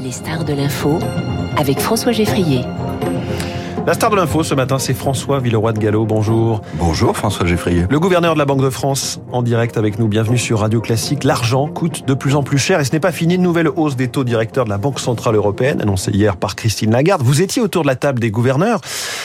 Les 0.00 0.12
stars 0.12 0.44
de 0.44 0.52
l'info 0.52 0.98
avec 1.56 1.80
François 1.80 2.12
Geffrier. 2.12 2.60
La 3.88 3.94
star 3.94 4.10
de 4.10 4.16
l'info 4.16 4.42
ce 4.42 4.54
matin, 4.54 4.78
c'est 4.78 4.92
François 4.92 5.40
Villeroy 5.40 5.72
de 5.72 5.78
Gallo. 5.78 6.04
Bonjour. 6.04 6.60
Bonjour 6.74 7.16
François 7.16 7.46
Geffrier. 7.46 7.86
Le 7.88 7.98
gouverneur 7.98 8.34
de 8.34 8.38
la 8.38 8.44
Banque 8.44 8.60
de 8.60 8.68
France 8.68 9.18
en 9.32 9.40
direct 9.40 9.78
avec 9.78 9.98
nous. 9.98 10.08
Bienvenue 10.08 10.36
sur 10.36 10.58
Radio 10.60 10.82
Classique. 10.82 11.24
L'argent 11.24 11.68
coûte 11.68 12.06
de 12.06 12.12
plus 12.12 12.34
en 12.34 12.42
plus 12.42 12.58
cher 12.58 12.80
et 12.80 12.84
ce 12.84 12.92
n'est 12.92 13.00
pas 13.00 13.12
fini. 13.12 13.36
Une 13.36 13.42
nouvelle 13.42 13.66
hausse 13.66 13.96
des 13.96 14.08
taux 14.08 14.24
directeurs 14.24 14.66
de 14.66 14.68
la 14.68 14.76
Banque 14.76 15.00
Centrale 15.00 15.36
Européenne 15.36 15.80
annoncée 15.80 16.10
hier 16.10 16.36
par 16.36 16.54
Christine 16.54 16.90
Lagarde. 16.90 17.22
Vous 17.22 17.40
étiez 17.40 17.62
autour 17.62 17.80
de 17.80 17.86
la 17.86 17.96
table 17.96 18.20
des 18.20 18.30
gouverneurs 18.30 18.82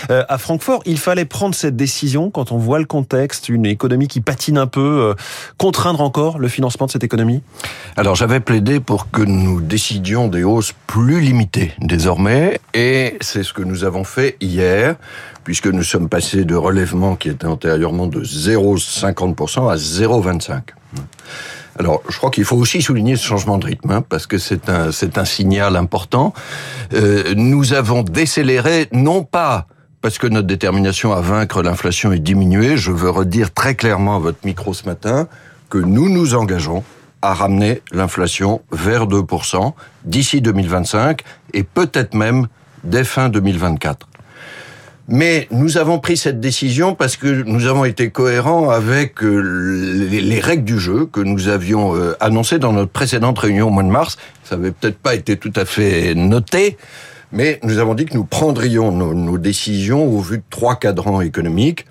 euh, 0.09 0.23
à 0.29 0.37
Francfort. 0.37 0.81
Il 0.85 0.97
fallait 0.97 1.25
prendre 1.25 1.55
cette 1.55 1.75
décision 1.75 2.31
quand 2.31 2.53
on 2.53 2.57
voit 2.57 2.79
le 2.79 2.85
contexte, 2.85 3.49
une 3.49 3.65
économie 3.65 4.07
qui 4.07 4.21
patine 4.21 4.57
un 4.57 4.67
peu, 4.67 5.09
euh, 5.09 5.13
contraindre 5.57 5.99
encore 5.99 6.39
le 6.39 6.47
financement 6.47 6.85
de 6.85 6.91
cette 6.93 7.03
économie? 7.03 7.41
Alors 7.97 8.15
j'avais 8.15 8.39
plaidé 8.39 8.79
pour 8.79 9.11
que 9.11 9.23
nous 9.23 9.59
décidions 9.59 10.29
des 10.29 10.45
hausses 10.45 10.73
plus 10.87 11.19
limitées 11.19 11.73
désormais 11.79 12.61
et 12.73 13.17
c'est 13.19 13.43
ce 13.43 13.51
que 13.51 13.61
nous 13.61 13.83
avons 13.83 14.05
fait 14.05 14.37
hier 14.39 14.52
puisque 15.43 15.67
nous 15.67 15.83
sommes 15.83 16.09
passés 16.09 16.45
de 16.45 16.55
relèvement 16.55 17.15
qui 17.15 17.29
était 17.29 17.47
antérieurement 17.47 18.07
de 18.07 18.23
0,50% 18.23 19.71
à 19.71 19.75
0,25%. 19.75 20.61
Alors, 21.79 22.03
je 22.07 22.17
crois 22.17 22.29
qu'il 22.29 22.45
faut 22.45 22.55
aussi 22.55 22.81
souligner 22.81 23.15
ce 23.15 23.25
changement 23.25 23.57
de 23.57 23.65
rythme, 23.65 23.89
hein, 23.89 24.03
parce 24.07 24.27
que 24.27 24.37
c'est 24.37 24.69
un, 24.69 24.91
c'est 24.91 25.17
un 25.17 25.25
signal 25.25 25.75
important. 25.75 26.33
Euh, 26.93 27.33
nous 27.35 27.73
avons 27.73 28.03
décéléré, 28.03 28.87
non 28.91 29.23
pas 29.23 29.65
parce 30.01 30.17
que 30.17 30.27
notre 30.27 30.47
détermination 30.47 31.13
à 31.13 31.21
vaincre 31.21 31.63
l'inflation 31.63 32.11
est 32.11 32.19
diminuée, 32.19 32.75
je 32.75 32.91
veux 32.91 33.09
redire 33.09 33.53
très 33.53 33.73
clairement 33.73 34.17
à 34.17 34.19
votre 34.19 34.45
micro 34.45 34.73
ce 34.73 34.85
matin 34.85 35.29
que 35.69 35.77
nous 35.77 36.09
nous 36.09 36.35
engageons 36.35 36.83
à 37.21 37.33
ramener 37.33 37.81
l'inflation 37.93 38.61
vers 38.73 39.07
2% 39.07 39.71
d'ici 40.03 40.41
2025 40.41 41.21
et 41.53 41.63
peut-être 41.63 42.15
même 42.15 42.47
dès 42.83 43.05
fin 43.05 43.29
2024. 43.29 44.09
Mais 45.09 45.47
nous 45.51 45.77
avons 45.77 45.99
pris 45.99 46.15
cette 46.15 46.39
décision 46.39 46.95
parce 46.95 47.17
que 47.17 47.27
nous 47.27 47.67
avons 47.67 47.83
été 47.83 48.09
cohérents 48.09 48.69
avec 48.69 49.21
euh, 49.21 49.41
les, 50.09 50.39
règles 50.39 50.63
du 50.63 50.79
jeu 50.79 51.07
que 51.11 51.19
nous 51.19 51.49
avions 51.49 51.93
euh, 51.93 52.15
annoncées 52.21 52.57
dans 52.57 52.71
notre 52.71 52.91
précédente 52.91 53.37
réunion 53.37 53.67
au 53.67 53.69
mois 53.69 53.83
de 53.83 53.89
mars. 53.89 54.17
Ça 54.45 54.55
n'avait 54.55 54.71
peut-être 54.71 54.97
pas 54.97 55.13
été 55.13 55.35
tout 55.35 55.51
à 55.57 55.65
fait 55.65 56.15
noté, 56.15 56.77
mais 57.33 57.59
nous 57.63 57.79
avons 57.79 57.95
dit 57.95 58.05
que 58.05 58.13
nous 58.13 58.23
prendrions 58.23 58.93
nos, 58.93 59.37
décisions 59.37 60.05
au 60.05 60.21
vu 60.21 60.37
de 60.37 60.43
trois 60.49 60.77
cadrans 60.77 61.19
économiques. 61.19 61.85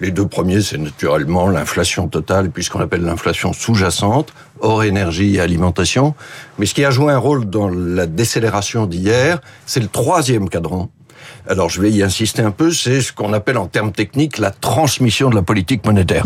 Les 0.00 0.10
deux 0.10 0.26
premiers, 0.26 0.60
c'est 0.60 0.76
naturellement 0.76 1.48
l'inflation 1.48 2.08
totale, 2.08 2.50
puisqu'on 2.50 2.80
appelle 2.80 3.02
l'inflation 3.02 3.52
sous-jacente, 3.52 4.34
hors 4.60 4.82
énergie 4.82 5.36
et 5.36 5.40
alimentation. 5.40 6.14
Mais 6.58 6.66
ce 6.66 6.74
qui 6.74 6.84
a 6.84 6.90
joué 6.90 7.12
un 7.12 7.18
rôle 7.18 7.44
dans 7.48 7.68
la 7.68 8.06
décélération 8.06 8.86
d'hier, 8.86 9.40
c'est 9.66 9.80
le 9.80 9.88
troisième 9.88 10.48
cadran, 10.48 10.90
alors 11.48 11.68
je 11.68 11.80
vais 11.80 11.90
y 11.90 12.02
insister 12.02 12.42
un 12.42 12.50
peu, 12.50 12.70
c'est 12.70 13.00
ce 13.00 13.12
qu'on 13.12 13.32
appelle 13.32 13.58
en 13.58 13.66
termes 13.66 13.92
techniques 13.92 14.38
la 14.38 14.50
transmission 14.50 15.30
de 15.30 15.34
la 15.34 15.42
politique 15.42 15.84
monétaire. 15.84 16.24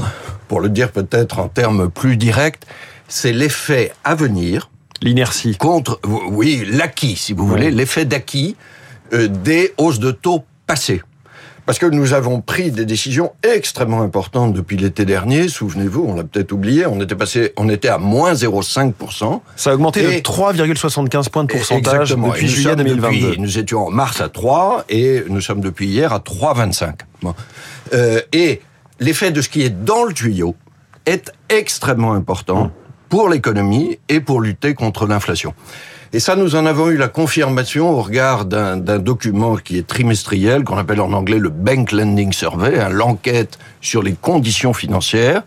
Pour 0.48 0.60
le 0.60 0.68
dire 0.68 0.90
peut-être 0.90 1.38
en 1.38 1.48
termes 1.48 1.90
plus 1.90 2.16
directs, 2.16 2.62
c'est 3.08 3.32
l'effet 3.32 3.92
à 4.04 4.14
venir. 4.14 4.70
L'inertie. 5.02 5.56
Contre, 5.56 5.98
oui, 6.04 6.66
l'acquis, 6.70 7.16
si 7.16 7.32
vous 7.32 7.46
voulez, 7.46 7.70
l'effet 7.70 8.04
d'acquis 8.04 8.56
euh, 9.12 9.28
des 9.28 9.72
hausses 9.78 9.98
de 9.98 10.10
taux 10.10 10.44
passées. 10.66 11.02
Parce 11.70 11.78
que 11.78 11.86
nous 11.86 12.14
avons 12.14 12.40
pris 12.40 12.72
des 12.72 12.84
décisions 12.84 13.30
extrêmement 13.44 14.02
importantes 14.02 14.52
depuis 14.54 14.76
l'été 14.76 15.04
dernier. 15.04 15.46
Souvenez-vous, 15.46 16.04
on 16.04 16.16
l'a 16.16 16.24
peut-être 16.24 16.50
oublié, 16.50 16.84
on 16.84 17.00
était 17.00 17.14
passé, 17.14 17.52
on 17.56 17.68
était 17.68 17.86
à 17.86 17.98
moins 17.98 18.32
0,5%. 18.32 19.40
Ça 19.54 19.70
a 19.70 19.74
augmenté 19.74 20.02
de 20.02 20.20
3,75 20.20 21.30
points 21.30 21.44
de 21.44 21.52
pourcentage 21.52 22.10
depuis 22.10 22.48
juillet 22.48 22.74
2022. 22.74 23.36
nous 23.38 23.56
étions 23.56 23.86
en 23.86 23.90
mars 23.92 24.20
à 24.20 24.28
3 24.28 24.86
et 24.88 25.22
nous 25.28 25.40
sommes 25.40 25.60
depuis 25.60 25.86
hier 25.86 26.12
à 26.12 26.18
3,25. 26.18 27.02
Bon. 27.22 27.36
Euh, 27.92 28.20
et 28.32 28.62
l'effet 28.98 29.30
de 29.30 29.40
ce 29.40 29.48
qui 29.48 29.62
est 29.62 29.70
dans 29.70 30.02
le 30.02 30.12
tuyau 30.12 30.56
est 31.06 31.30
extrêmement 31.50 32.14
important 32.14 32.72
pour 33.08 33.28
l'économie 33.28 34.00
et 34.08 34.18
pour 34.18 34.40
lutter 34.40 34.74
contre 34.74 35.06
l'inflation. 35.06 35.54
Et 36.12 36.18
ça, 36.18 36.34
nous 36.34 36.56
en 36.56 36.66
avons 36.66 36.88
eu 36.90 36.96
la 36.96 37.06
confirmation 37.06 37.90
au 37.90 38.02
regard 38.02 38.44
d'un 38.44 38.76
document 38.98 39.54
qui 39.54 39.78
est 39.78 39.86
trimestriel, 39.86 40.64
qu'on 40.64 40.76
appelle 40.76 41.00
en 41.00 41.12
anglais 41.12 41.38
le 41.38 41.50
Bank 41.50 41.92
Lending 41.92 42.32
Survey, 42.32 42.80
hein, 42.80 42.88
l'enquête 42.88 43.60
sur 43.80 44.02
les 44.02 44.14
conditions 44.14 44.72
financières, 44.72 45.42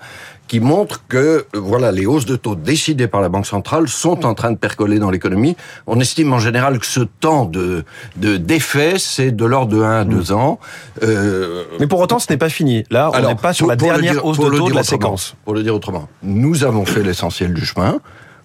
qui 0.47 0.62
montre 0.62 1.03
que 1.09 1.47
voilà 1.53 1.91
les 1.91 2.06
hausses 2.06 2.25
de 2.25 2.38
taux 2.38 2.56
décidées 2.56 3.07
par 3.07 3.19
la 3.19 3.28
Banque 3.28 3.46
centrale 3.46 3.90
sont 3.90 4.25
en 4.25 4.35
train 4.35 4.51
de 4.51 4.57
percoler 4.57 5.00
dans 5.00 5.09
l'économie. 5.09 5.57
On 5.85 6.00
estime 6.00 6.31
en 6.31 6.40
général 6.40 6.80
que 6.80 6.85
ce 6.85 7.01
temps 7.01 7.44
de 7.44 7.84
d'effet, 8.16 8.95
c'est 9.00 9.31
de 9.31 9.45
l'ordre 9.45 9.75
de 9.75 9.81
1 9.81 10.01
à 10.01 10.06
2 10.06 10.16
hmm. 10.16 10.34
ans. 10.34 10.59
Euh, 11.01 11.63
Mais 11.81 11.88
pour 11.88 12.00
autant, 12.00 12.19
ce 12.19 12.31
n'est 12.31 12.38
pas 12.38 12.50
fini. 12.50 12.85
Là, 12.90 13.12
on 13.13 13.28
n'est 13.28 13.35
pas 13.35 13.51
sur 13.51 13.68
la 13.68 13.75
dernière 13.75 14.25
hausse 14.25 14.40
de 14.40 14.50
taux 14.50 14.69
de 14.69 14.75
la 14.75 14.84
séquence. 14.84 15.35
Pour 15.44 15.56
le 15.56 15.63
dire 15.63 15.75
autrement, 15.75 16.07
nous 16.22 16.63
avons 16.63 16.85
fait 16.85 17.03
l'essentiel 17.03 17.53
du 17.53 17.66
chemin 17.66 18.00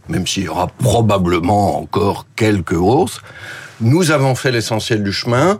même 0.08 0.26
s'il 0.26 0.44
y 0.44 0.48
aura 0.48 0.66
probablement 0.66 1.78
encore 1.78 2.26
quelques 2.36 2.72
hausses. 2.72 3.20
Nous 3.80 4.10
avons 4.10 4.34
fait 4.34 4.50
l'essentiel 4.50 5.02
du 5.02 5.12
chemin, 5.12 5.58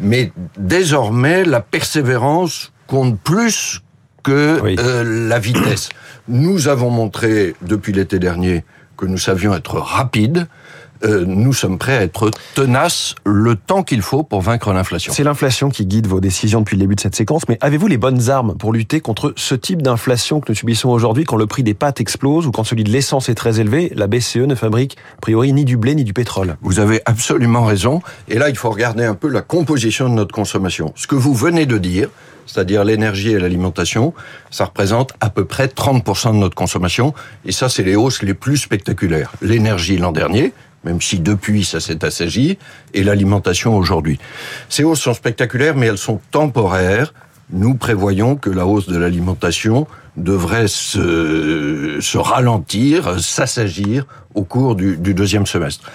mais 0.00 0.32
désormais, 0.56 1.44
la 1.44 1.60
persévérance 1.60 2.72
compte 2.86 3.18
plus 3.20 3.82
que 4.22 4.60
euh, 4.78 5.28
la 5.28 5.38
vitesse. 5.38 5.88
Nous 6.28 6.68
avons 6.68 6.90
montré 6.90 7.54
depuis 7.62 7.92
l'été 7.92 8.18
dernier 8.18 8.64
que 8.96 9.06
nous 9.06 9.18
savions 9.18 9.54
être 9.54 9.78
rapides, 9.78 10.46
euh, 11.04 11.24
nous 11.26 11.52
sommes 11.52 11.78
prêts 11.78 11.96
à 11.96 12.02
être 12.02 12.30
tenaces 12.54 13.14
le 13.24 13.56
temps 13.56 13.82
qu'il 13.82 14.02
faut 14.02 14.22
pour 14.22 14.40
vaincre 14.40 14.72
l'inflation. 14.72 15.12
C'est 15.12 15.24
l'inflation 15.24 15.70
qui 15.70 15.86
guide 15.86 16.06
vos 16.06 16.20
décisions 16.20 16.60
depuis 16.60 16.76
le 16.76 16.80
début 16.80 16.94
de 16.94 17.00
cette 17.00 17.14
séquence, 17.14 17.48
mais 17.48 17.58
avez-vous 17.60 17.86
les 17.86 17.98
bonnes 17.98 18.30
armes 18.30 18.56
pour 18.56 18.72
lutter 18.72 19.00
contre 19.00 19.32
ce 19.36 19.54
type 19.54 19.82
d'inflation 19.82 20.40
que 20.40 20.50
nous 20.50 20.56
subissons 20.56 20.88
aujourd'hui 20.88 21.24
quand 21.24 21.36
le 21.36 21.46
prix 21.46 21.62
des 21.62 21.74
pâtes 21.74 22.00
explose 22.00 22.46
ou 22.46 22.52
quand 22.52 22.64
celui 22.64 22.84
de 22.84 22.90
l'essence 22.90 23.28
est 23.28 23.34
très 23.34 23.60
élevé 23.60 23.92
La 23.94 24.06
BCE 24.06 24.36
ne 24.36 24.54
fabrique 24.54 24.96
a 25.16 25.20
priori 25.20 25.52
ni 25.52 25.64
du 25.64 25.76
blé 25.76 25.94
ni 25.94 26.04
du 26.04 26.12
pétrole? 26.12 26.56
Vous 26.62 26.80
avez 26.80 27.00
absolument 27.06 27.64
raison. 27.64 28.00
Et 28.28 28.38
là, 28.38 28.48
il 28.48 28.56
faut 28.56 28.70
regarder 28.70 29.04
un 29.04 29.14
peu 29.14 29.28
la 29.28 29.42
composition 29.42 30.08
de 30.08 30.14
notre 30.14 30.34
consommation. 30.34 30.92
Ce 30.96 31.06
que 31.06 31.14
vous 31.14 31.34
venez 31.34 31.66
de 31.66 31.78
dire, 31.78 32.08
c'est-à-dire 32.48 32.82
l'énergie 32.84 33.32
et 33.32 33.38
l'alimentation, 33.38 34.14
ça 34.50 34.64
représente 34.64 35.12
à 35.20 35.30
peu 35.30 35.44
près 35.44 35.66
30% 35.66 36.32
de 36.32 36.36
notre 36.36 36.54
consommation. 36.54 37.14
Et 37.44 37.52
ça, 37.52 37.68
c'est 37.68 37.82
les 37.82 37.94
hausses 37.94 38.22
les 38.22 38.34
plus 38.34 38.56
spectaculaires. 38.56 39.32
L'énergie 39.42 39.98
l'an 39.98 40.12
dernier, 40.12 40.52
même 40.84 41.00
si 41.00 41.18
depuis 41.18 41.64
ça 41.64 41.80
s'est 41.80 42.04
assagi, 42.04 42.58
et 42.94 43.02
l'alimentation 43.02 43.76
aujourd'hui. 43.76 44.18
Ces 44.68 44.84
hausses 44.84 45.00
sont 45.00 45.14
spectaculaires, 45.14 45.76
mais 45.76 45.86
elles 45.86 45.98
sont 45.98 46.20
temporaires. 46.30 47.12
Nous 47.50 47.74
prévoyons 47.74 48.36
que 48.36 48.50
la 48.50 48.66
hausse 48.66 48.86
de 48.86 48.96
l'alimentation 48.96 49.86
devrait 50.16 50.68
se, 50.68 51.98
se 52.00 52.18
ralentir, 52.18 53.20
s'assagir 53.20 54.06
au 54.34 54.42
cours 54.42 54.74
du, 54.74 54.96
du 54.96 55.14
deuxième 55.14 55.46
semestre. 55.46 55.90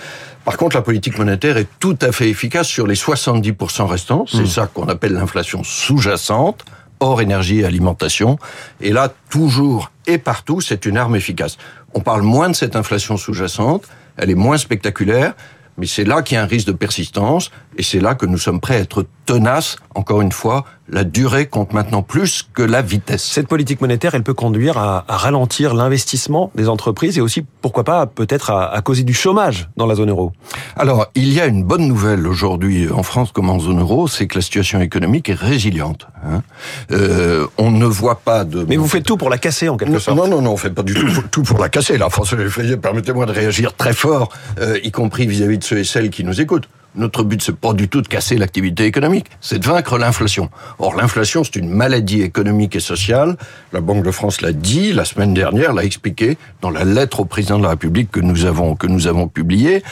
Par 0.46 0.58
contre, 0.58 0.76
la 0.76 0.82
politique 0.82 1.18
monétaire 1.18 1.58
est 1.58 1.68
tout 1.80 1.98
à 2.02 2.12
fait 2.12 2.30
efficace 2.30 2.68
sur 2.68 2.86
les 2.86 2.96
70% 2.96 3.86
restants. 3.86 4.26
C'est 4.28 4.42
mmh. 4.42 4.48
ça 4.48 4.68
qu'on 4.68 4.88
appelle 4.88 5.14
l'inflation 5.14 5.64
sous-jacente, 5.64 6.66
hors 7.00 7.22
énergie 7.22 7.60
et 7.60 7.66
alimentation. 7.66 8.38
Et 8.82 8.92
là, 8.92 9.14
toujours 9.30 9.92
et 10.06 10.18
partout, 10.18 10.60
c'est 10.60 10.86
une 10.86 10.98
arme 10.98 11.16
efficace. 11.16 11.58
On 11.94 12.02
parle 12.02 12.24
moins 12.24 12.50
de 12.50 12.56
cette 12.56 12.76
inflation 12.76 13.16
sous-jacente, 13.16 13.86
elle 14.18 14.30
est 14.30 14.36
moins 14.36 14.58
spectaculaire, 14.58 15.34
mais 15.78 15.88
c'est 15.88 16.04
là 16.04 16.22
qu'il 16.22 16.36
y 16.36 16.38
a 16.38 16.44
un 16.44 16.48
risque 16.48 16.68
de 16.68 16.74
persistance, 16.74 17.52
et 17.78 17.84
c'est 17.84 18.00
là 18.00 18.16
que 18.16 18.26
nous 18.26 18.38
sommes 18.38 18.60
prêts 18.60 18.76
à 18.76 18.80
être 18.80 19.06
tenaces, 19.26 19.78
encore 19.96 20.22
une 20.22 20.32
fois, 20.32 20.66
la 20.90 21.04
durée 21.04 21.48
compte 21.48 21.74
maintenant 21.74 22.02
plus 22.02 22.48
que 22.54 22.62
la 22.62 22.82
vitesse. 22.82 23.24
Cette 23.24 23.48
politique 23.48 23.80
monétaire, 23.80 24.16
elle 24.16 24.24
peut 24.24 24.34
conduire 24.34 24.78
à, 24.78 25.06
ralentir 25.08 25.74
l'investissement 25.74 26.52
des 26.56 26.68
entreprises 26.68 27.18
et 27.18 27.22
aussi, 27.22 27.46
pourquoi 27.62 27.84
pas, 27.84 28.06
peut-être 28.06 28.52
à, 28.52 28.82
causer 28.82 29.04
du 29.04 29.14
chômage 29.14 29.70
dans 29.78 29.86
la 29.86 29.96
zone 29.96 30.10
euro. 30.10 30.34
Alors, 30.76 31.08
il 31.16 31.32
y 31.32 31.40
a 31.40 31.46
une 31.46 31.64
bonne 31.64 31.88
nouvelle 31.88 32.28
aujourd'hui 32.28 32.90
en 32.90 33.04
France 33.04 33.32
comme 33.32 33.50
en 33.50 33.60
zone 33.60 33.80
euro, 33.80 34.08
c'est 34.08 34.28
que 34.28 34.36
la 34.36 34.42
situation 34.42 34.82
économique 34.82 35.30
est 35.30 35.40
résiliente. 35.40 36.08
Hein. 36.26 36.42
Euh, 36.92 37.48
on 37.58 37.72
ne 37.72 37.86
voit 37.86 38.20
pas 38.20 38.44
de... 38.44 38.66
Mais 38.68 38.76
vous 38.76 38.88
faites 38.88 39.06
tout 39.06 39.18
pour 39.18 39.30
la 39.30 39.38
casser 39.38 39.70
en 39.70 39.78
quelque 39.78 40.00
sorte. 40.00 40.18
Non, 40.18 40.28
non, 40.28 40.42
non, 40.42 40.52
on 40.52 40.58
fait 40.58 40.70
pas 40.70 40.84
du 40.84 40.94
tout, 40.94 41.08
tout 41.32 41.44
pour 41.44 41.60
la 41.60 41.70
casser. 41.70 41.98
Là, 41.98 42.10
François 42.10 42.38
permettez-moi 42.82 43.26
de 43.26 43.32
réagir 43.32 43.76
très 43.76 43.94
fort, 43.94 44.30
euh, 44.60 44.80
y 44.84 44.92
compris 44.92 45.28
vis-à-vis 45.28 45.60
de 45.60 45.64
ceux 45.64 45.78
et 45.78 45.84
celles 45.84 46.10
qui 46.10 46.24
nous 46.24 46.42
écoutent. 46.42 46.68
Notre 46.96 47.24
but, 47.24 47.42
c'est 47.42 47.56
pas 47.56 47.74
du 47.74 47.90
tout 47.90 48.02
de 48.02 48.08
casser 48.08 48.38
l'activité 48.38 48.86
économique, 48.86 49.26
c'est 49.42 49.60
de 49.60 49.66
vaincre 49.66 49.98
l'inflation. 49.98 50.50
Or, 50.78 50.96
l'inflation, 50.96 51.44
c'est 51.44 51.56
une 51.56 51.70
maladie 51.70 52.22
économique 52.22 52.76
et 52.76 52.80
sociale. 52.80 53.38
La 53.72 53.82
Banque 53.82 54.04
de 54.04 54.12
France 54.12 54.42
l'a 54.42 54.52
dit 54.52 54.94
la 54.94 55.06
semaine 55.06 55.34
dernière, 55.34 55.74
l'a 55.74 55.84
expliqué 55.84 56.38
dans 56.62 56.70
la 56.70 56.84
lettre 56.84 57.22
au 57.22 57.26
président 57.26 57.58
de 57.58 57.64
la 57.64 57.70
République 57.70 58.12
que 58.12 58.20
nous 58.20 58.46
avons, 58.46 58.76
que 58.76 58.88
nous 58.88 59.08
avons 59.08 59.28
publiée. 59.28 59.84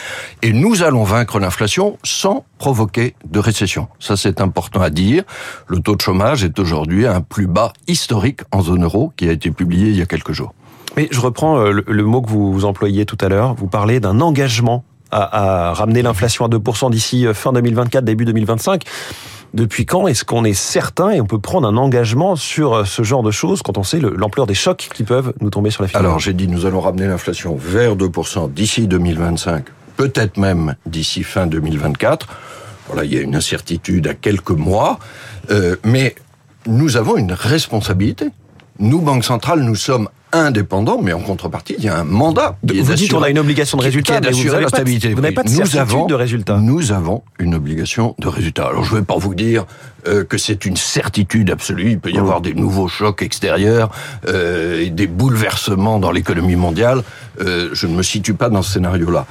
Et 0.42 0.52
nous 0.52 0.82
allons 0.82 1.04
vaincre 1.04 1.40
l'inflation 1.40 1.98
sans 2.04 2.44
provoquer 2.58 3.14
de 3.28 3.38
récession. 3.40 3.88
Ça, 3.98 4.16
c'est 4.16 4.40
important 4.40 4.80
à 4.80 4.90
dire. 4.90 5.24
Le 5.66 5.80
taux 5.80 5.96
de 5.96 6.00
chômage 6.00 6.44
est 6.44 6.58
aujourd'hui 6.58 7.06
un 7.06 7.20
plus 7.20 7.46
bas 7.48 7.72
historique 7.88 8.40
en 8.52 8.62
zone 8.62 8.84
euro 8.84 9.12
qui 9.16 9.28
a 9.28 9.32
été 9.32 9.50
publié 9.50 9.88
il 9.88 9.96
y 9.96 10.02
a 10.02 10.06
quelques 10.06 10.32
jours. 10.32 10.54
Mais 10.96 11.08
je 11.10 11.20
reprends 11.20 11.58
euh, 11.58 11.82
le, 11.86 12.04
mot 12.04 12.20
que 12.20 12.28
vous 12.28 12.64
employiez 12.64 13.06
tout 13.06 13.18
à 13.20 13.28
l'heure. 13.28 13.54
Vous 13.54 13.66
parlez 13.66 13.98
d'un 13.98 14.20
engagement 14.20 14.84
à, 15.12 15.72
ramener 15.74 16.02
l'inflation 16.02 16.44
à 16.44 16.48
2% 16.48 16.90
d'ici 16.90 17.26
fin 17.34 17.52
2024, 17.52 18.04
début 18.04 18.24
2025. 18.24 18.84
Depuis 19.54 19.84
quand 19.84 20.06
est-ce 20.06 20.24
qu'on 20.24 20.44
est 20.44 20.54
certain 20.54 21.10
et 21.10 21.20
on 21.20 21.26
peut 21.26 21.38
prendre 21.38 21.68
un 21.68 21.76
engagement 21.76 22.36
sur 22.36 22.86
ce 22.86 23.02
genre 23.02 23.22
de 23.22 23.30
choses 23.30 23.60
quand 23.60 23.76
on 23.76 23.82
sait 23.82 24.00
l'ampleur 24.00 24.46
des 24.46 24.54
chocs 24.54 24.88
qui 24.94 25.02
peuvent 25.02 25.34
nous 25.42 25.50
tomber 25.50 25.70
sur 25.70 25.82
la 25.82 25.88
figure? 25.88 26.00
Alors 26.00 26.18
j'ai 26.18 26.32
dit 26.32 26.48
nous 26.48 26.64
allons 26.64 26.80
ramener 26.80 27.06
l'inflation 27.06 27.54
vers 27.54 27.94
2% 27.94 28.50
d'ici 28.50 28.88
2025, 28.88 29.66
peut-être 29.98 30.38
même 30.38 30.74
d'ici 30.86 31.22
fin 31.22 31.46
2024. 31.46 32.28
Voilà, 32.86 33.04
il 33.04 33.12
y 33.12 33.18
a 33.18 33.20
une 33.20 33.36
incertitude 33.36 34.06
à 34.06 34.14
quelques 34.14 34.50
mois, 34.50 34.98
euh, 35.50 35.76
mais 35.84 36.14
nous 36.66 36.96
avons 36.96 37.16
une 37.16 37.32
responsabilité. 37.32 38.28
Nous, 38.82 39.00
Banque 39.00 39.22
centrale, 39.22 39.60
nous 39.60 39.76
sommes 39.76 40.08
indépendant, 40.32 41.00
mais 41.00 41.12
en 41.12 41.20
contrepartie, 41.20 41.76
il 41.78 41.84
y 41.84 41.88
a 41.88 42.00
un 42.00 42.04
mandat. 42.04 42.56
vous 42.64 42.94
dites 42.94 43.12
qu'on 43.12 43.22
a 43.22 43.30
une 43.30 43.38
obligation 43.38 43.78
de 43.78 43.82
résultat, 43.84 44.20
mais 44.20 44.32
vous 44.32 44.48
n'avez 44.48 44.66
pas, 44.66 44.82
vous 44.82 45.20
n'avez 45.20 45.32
pas 45.32 45.44
de 45.44 45.50
nous 45.50 45.76
avons, 45.76 46.06
de 46.06 46.14
résultat. 46.14 46.56
Nous 46.56 46.90
avons 46.90 47.22
une 47.38 47.54
obligation 47.54 48.16
de 48.18 48.26
résultat. 48.26 48.66
Alors 48.66 48.82
je 48.82 48.92
ne 48.92 48.98
vais 48.98 49.04
pas 49.04 49.16
vous 49.16 49.36
dire 49.36 49.66
euh, 50.08 50.24
que 50.24 50.36
c'est 50.36 50.64
une 50.64 50.74
certitude 50.74 51.52
absolue. 51.52 51.92
Il 51.92 52.00
peut 52.00 52.10
y 52.10 52.18
avoir 52.18 52.40
des 52.40 52.54
nouveaux 52.54 52.88
chocs 52.88 53.22
extérieurs, 53.22 53.90
euh, 54.26 54.80
et 54.80 54.90
des 54.90 55.06
bouleversements 55.06 56.00
dans 56.00 56.10
l'économie 56.10 56.56
mondiale. 56.56 57.04
Euh, 57.40 57.70
je 57.72 57.86
ne 57.86 57.94
me 57.94 58.02
situe 58.02 58.34
pas 58.34 58.48
dans 58.48 58.62
ce 58.62 58.72
scénario-là. 58.72 59.26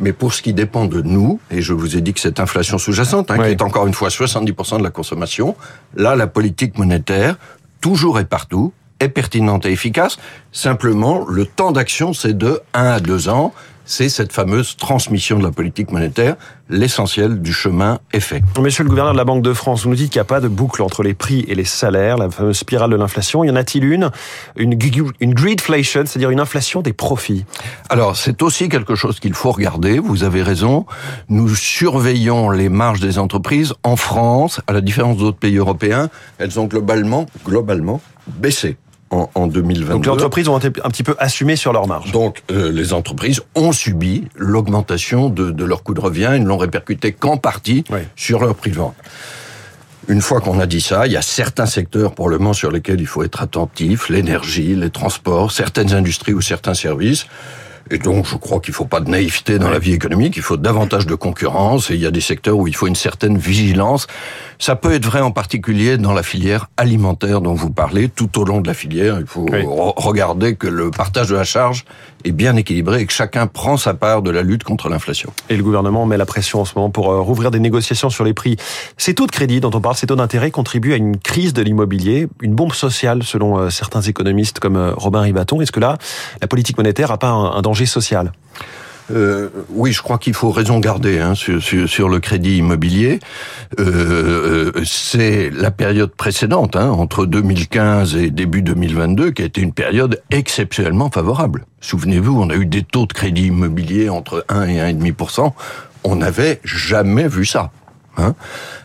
Mais 0.00 0.12
pour 0.12 0.34
ce 0.34 0.42
qui 0.42 0.52
dépend 0.52 0.86
de 0.86 1.00
nous, 1.00 1.38
et 1.52 1.62
je 1.62 1.72
vous 1.74 1.96
ai 1.96 2.00
dit 2.00 2.12
que 2.12 2.20
cette 2.20 2.40
inflation 2.40 2.76
sous-jacente, 2.76 3.30
hein, 3.30 3.38
qui 3.38 3.50
est 3.50 3.62
encore 3.62 3.86
une 3.86 3.94
fois 3.94 4.08
70% 4.08 4.78
de 4.78 4.82
la 4.82 4.90
consommation, 4.90 5.54
là, 5.94 6.16
la 6.16 6.26
politique 6.26 6.76
monétaire, 6.76 7.36
toujours 7.80 8.18
et 8.18 8.24
partout, 8.24 8.72
est 9.00 9.08
pertinente 9.08 9.66
et 9.66 9.72
efficace. 9.72 10.18
Simplement, 10.52 11.24
le 11.28 11.46
temps 11.46 11.72
d'action, 11.72 12.12
c'est 12.12 12.36
de 12.36 12.60
1 12.74 12.84
à 12.84 13.00
2 13.00 13.28
ans. 13.28 13.52
C'est 13.88 14.08
cette 14.08 14.32
fameuse 14.32 14.76
transmission 14.76 15.38
de 15.38 15.44
la 15.44 15.52
politique 15.52 15.92
monétaire. 15.92 16.34
L'essentiel 16.68 17.40
du 17.40 17.52
chemin 17.52 18.00
est 18.12 18.18
fait. 18.18 18.42
Monsieur 18.58 18.82
le 18.82 18.90
gouverneur 18.90 19.12
de 19.12 19.18
la 19.18 19.24
Banque 19.24 19.44
de 19.44 19.52
France, 19.52 19.84
vous 19.84 19.90
nous 19.90 19.94
dites 19.94 20.10
qu'il 20.10 20.18
n'y 20.18 20.22
a 20.22 20.24
pas 20.24 20.40
de 20.40 20.48
boucle 20.48 20.82
entre 20.82 21.04
les 21.04 21.14
prix 21.14 21.44
et 21.46 21.54
les 21.54 21.64
salaires, 21.64 22.16
la 22.16 22.28
fameuse 22.28 22.58
spirale 22.58 22.90
de 22.90 22.96
l'inflation. 22.96 23.44
Y 23.44 23.50
en 23.50 23.54
a-t-il 23.54 23.84
une? 23.84 24.10
Une, 24.56 24.76
une 25.20 25.34
greedflation, 25.34 26.02
c'est-à-dire 26.04 26.30
une 26.30 26.40
inflation 26.40 26.82
des 26.82 26.92
profits 26.92 27.44
Alors, 27.88 28.16
c'est 28.16 28.42
aussi 28.42 28.68
quelque 28.68 28.96
chose 28.96 29.20
qu'il 29.20 29.34
faut 29.34 29.52
regarder. 29.52 30.00
Vous 30.00 30.24
avez 30.24 30.42
raison. 30.42 30.84
Nous 31.28 31.54
surveillons 31.54 32.50
les 32.50 32.68
marges 32.68 32.98
des 32.98 33.20
entreprises. 33.20 33.72
En 33.84 33.94
France, 33.94 34.60
à 34.66 34.72
la 34.72 34.80
différence 34.80 35.18
d'autres 35.18 35.38
pays 35.38 35.58
européens, 35.58 36.10
elles 36.38 36.58
ont 36.58 36.64
globalement, 36.64 37.26
globalement 37.44 38.00
baissé 38.26 38.76
en, 39.10 39.30
en 39.34 39.46
2022. 39.46 39.92
Donc 39.92 40.06
les 40.06 40.10
entreprises 40.10 40.48
ont 40.48 40.56
un 40.56 40.60
petit 40.60 41.02
peu 41.02 41.14
assumé 41.18 41.56
sur 41.56 41.72
leur 41.72 41.86
marge. 41.86 42.12
Donc 42.12 42.42
euh, 42.50 42.70
les 42.70 42.92
entreprises 42.92 43.40
ont 43.54 43.72
subi 43.72 44.28
l'augmentation 44.36 45.28
de, 45.28 45.50
de, 45.50 45.64
leur 45.64 45.82
coût 45.82 45.94
de 45.94 46.00
revient, 46.00 46.32
ils 46.34 46.42
ne 46.42 46.48
l'ont 46.48 46.56
répercuté 46.56 47.12
qu'en 47.12 47.36
partie 47.36 47.84
oui. 47.90 48.00
sur 48.16 48.40
leur 48.40 48.54
prix 48.54 48.70
de 48.70 48.76
vente. 48.76 48.96
Une 50.08 50.20
fois 50.20 50.40
qu'on 50.40 50.60
a 50.60 50.66
dit 50.66 50.80
ça, 50.80 51.06
il 51.06 51.12
y 51.12 51.16
a 51.16 51.22
certains 51.22 51.66
secteurs 51.66 52.14
pour 52.14 52.28
le 52.28 52.38
moment 52.38 52.52
sur 52.52 52.70
lesquels 52.70 53.00
il 53.00 53.06
faut 53.06 53.24
être 53.24 53.42
attentif, 53.42 54.08
l'énergie, 54.08 54.76
les 54.76 54.90
transports, 54.90 55.50
certaines 55.50 55.94
industries 55.94 56.32
ou 56.32 56.40
certains 56.40 56.74
services. 56.74 57.26
Et 57.90 57.98
donc, 57.98 58.26
je 58.26 58.36
crois 58.36 58.60
qu'il 58.60 58.72
ne 58.72 58.76
faut 58.76 58.84
pas 58.84 59.00
de 59.00 59.08
naïveté 59.08 59.58
dans 59.58 59.70
la 59.70 59.78
vie 59.78 59.92
économique, 59.92 60.36
il 60.36 60.42
faut 60.42 60.56
davantage 60.56 61.06
de 61.06 61.14
concurrence, 61.14 61.90
et 61.90 61.94
il 61.94 62.00
y 62.00 62.06
a 62.06 62.10
des 62.10 62.20
secteurs 62.20 62.56
où 62.56 62.66
il 62.66 62.74
faut 62.74 62.88
une 62.88 62.96
certaine 62.96 63.38
vigilance. 63.38 64.06
Ça 64.58 64.74
peut 64.74 64.92
être 64.92 65.04
vrai 65.04 65.20
en 65.20 65.30
particulier 65.30 65.96
dans 65.96 66.12
la 66.12 66.22
filière 66.22 66.68
alimentaire 66.76 67.40
dont 67.40 67.54
vous 67.54 67.70
parlez. 67.70 68.08
Tout 68.08 68.40
au 68.40 68.44
long 68.44 68.60
de 68.60 68.66
la 68.66 68.74
filière, 68.74 69.18
il 69.20 69.26
faut 69.26 69.46
oui. 69.52 69.64
regarder 69.66 70.56
que 70.56 70.66
le 70.66 70.90
partage 70.90 71.28
de 71.28 71.36
la 71.36 71.44
charge 71.44 71.84
est 72.26 72.32
bien 72.32 72.56
équilibré 72.56 73.00
et 73.00 73.06
que 73.06 73.12
chacun 73.12 73.46
prend 73.46 73.76
sa 73.76 73.94
part 73.94 74.22
de 74.22 74.30
la 74.30 74.42
lutte 74.42 74.64
contre 74.64 74.88
l'inflation. 74.88 75.32
Et 75.48 75.56
le 75.56 75.62
gouvernement 75.62 76.06
met 76.06 76.16
la 76.16 76.26
pression 76.26 76.60
en 76.60 76.64
ce 76.64 76.74
moment 76.76 76.90
pour 76.90 77.06
rouvrir 77.06 77.50
des 77.50 77.60
négociations 77.60 78.10
sur 78.10 78.24
les 78.24 78.34
prix. 78.34 78.56
Ces 78.96 79.14
taux 79.14 79.26
de 79.26 79.32
crédit 79.32 79.60
dont 79.60 79.70
on 79.72 79.80
parle, 79.80 79.96
ces 79.96 80.06
taux 80.06 80.16
d'intérêt 80.16 80.50
contribuent 80.50 80.92
à 80.92 80.96
une 80.96 81.18
crise 81.18 81.52
de 81.52 81.62
l'immobilier, 81.62 82.28
une 82.42 82.54
bombe 82.54 82.72
sociale 82.72 83.22
selon 83.22 83.70
certains 83.70 84.02
économistes 84.02 84.58
comme 84.60 84.94
Robin 84.96 85.20
Ribaton. 85.20 85.60
Est-ce 85.60 85.72
que 85.72 85.80
là, 85.80 85.96
la 86.40 86.48
politique 86.48 86.76
monétaire 86.76 87.08
n'a 87.10 87.18
pas 87.18 87.28
un 87.28 87.62
danger 87.62 87.86
social? 87.86 88.32
Euh, 89.12 89.48
oui, 89.70 89.92
je 89.92 90.02
crois 90.02 90.18
qu'il 90.18 90.34
faut 90.34 90.50
raison 90.50 90.80
garder 90.80 91.20
hein, 91.20 91.34
sur, 91.34 91.62
sur, 91.62 91.88
sur, 91.88 92.08
le 92.08 92.18
crédit 92.18 92.58
immobilier. 92.58 93.20
Euh, 93.78 94.72
c'est 94.84 95.50
la 95.50 95.70
période 95.70 96.10
précédente, 96.14 96.76
hein, 96.76 96.90
entre 96.90 97.26
2015 97.26 98.16
et 98.16 98.30
début 98.30 98.62
2022, 98.62 99.30
qui 99.30 99.42
a 99.42 99.44
été 99.44 99.60
une 99.60 99.72
période 99.72 100.20
exceptionnellement 100.30 101.10
favorable. 101.10 101.66
Souvenez-vous, 101.80 102.40
on 102.40 102.50
a 102.50 102.56
eu 102.56 102.66
des 102.66 102.82
taux 102.82 103.06
de 103.06 103.12
crédit 103.12 103.46
immobilier 103.46 104.08
entre 104.08 104.44
1 104.48 104.66
et 104.66 104.78
1,5%. 104.92 105.52
On 106.04 106.16
n'avait 106.16 106.60
jamais 106.64 107.28
vu 107.28 107.44
ça. 107.44 107.70
Hein. 108.16 108.34